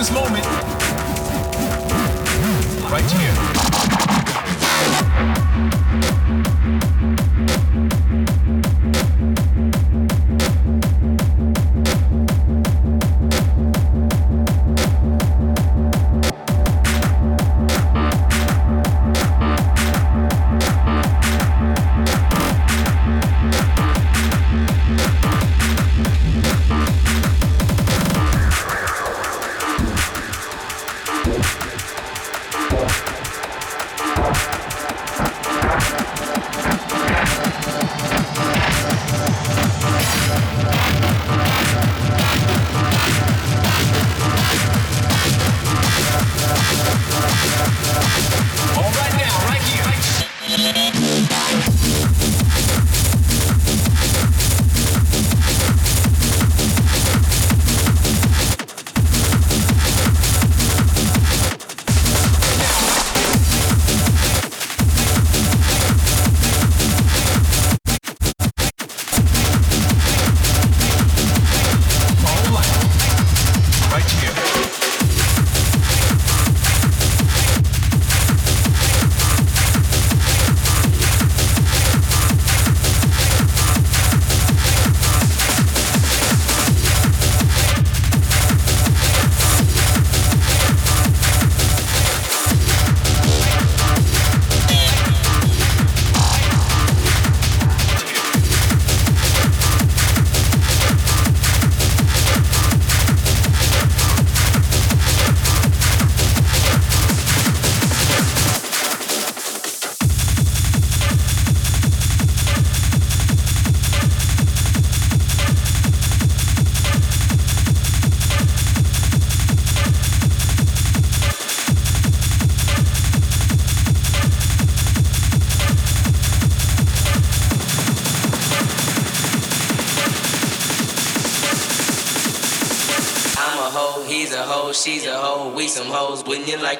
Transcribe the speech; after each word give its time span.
this 0.00 0.10
moment. 0.10 0.79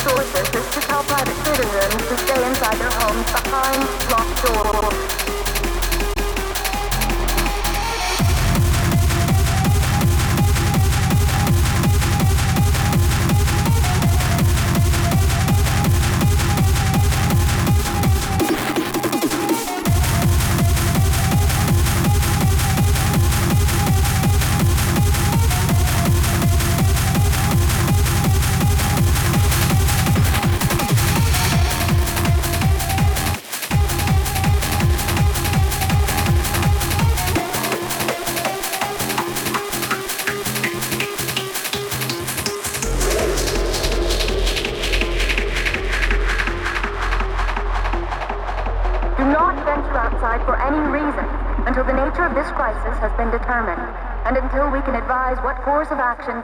sources. 0.00 0.41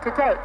To 0.05 0.11
take. 0.17 0.39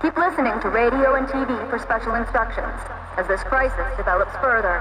Keep 0.00 0.16
listening 0.16 0.58
to 0.62 0.68
radio 0.68 1.14
and 1.14 1.26
TV 1.28 1.52
for 1.70 1.78
special 1.78 2.14
instructions. 2.14 2.80
as 3.16 3.28
this 3.28 3.42
crisis 3.44 3.84
develops 3.96 4.32
further. 4.40 4.80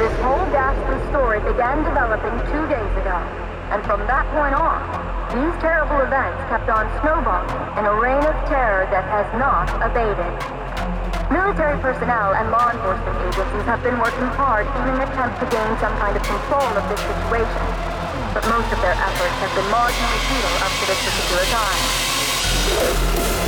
This 0.00 0.12
whole 0.24 0.44
ghastly 0.48 0.96
story 1.12 1.40
began 1.44 1.84
developing 1.84 2.32
two 2.48 2.64
days 2.72 2.92
ago, 2.96 3.20
and 3.72 3.84
from 3.84 4.00
that 4.08 4.24
point 4.32 4.56
on, 4.56 4.80
these 5.32 5.52
terrible 5.60 6.00
events 6.00 6.40
kept 6.48 6.68
on 6.72 6.88
snowballing 7.04 7.52
in 7.76 7.84
a 7.84 7.94
reign 8.00 8.24
of 8.24 8.36
terror 8.48 8.88
that 8.88 9.04
has 9.12 9.28
not 9.36 9.68
abated. 9.84 10.32
Military 11.28 11.76
personnel 11.84 12.32
and 12.32 12.48
law 12.48 12.72
enforcement 12.72 13.16
agencies 13.28 13.66
have 13.68 13.82
been 13.82 13.98
working 14.00 14.28
hard 14.40 14.64
in 14.64 14.84
an 14.96 15.04
attempt 15.04 15.36
to 15.40 15.46
gain 15.52 15.72
some 15.84 15.92
kind 16.00 16.16
of 16.16 16.22
control 16.24 16.70
of 16.80 16.84
this 16.88 17.02
situation, 17.04 17.64
but 18.32 18.40
most 18.48 18.68
of 18.72 18.80
their 18.80 18.95
efforts 19.16 19.40
have 19.40 19.54
been 19.54 19.64
marginally 19.72 20.20
futile 20.28 20.56
up 20.60 20.72
to 20.78 20.84
this 20.86 21.00
particular 21.08 21.44
time. 23.40 23.45